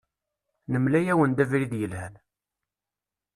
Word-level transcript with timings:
Nemla-awen-d 0.71 1.43
abrid 1.43 1.73
yelhan. 1.79 2.13